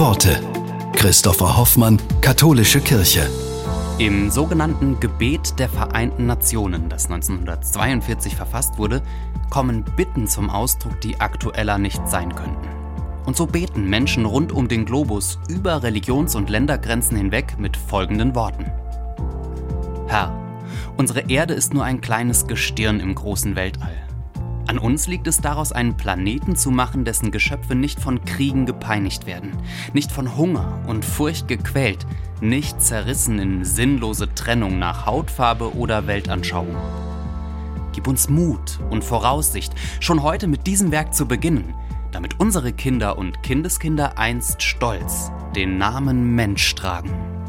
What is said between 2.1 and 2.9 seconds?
Katholische